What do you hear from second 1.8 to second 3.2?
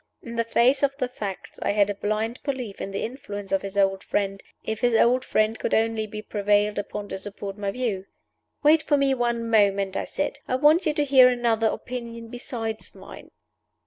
a blind belief in the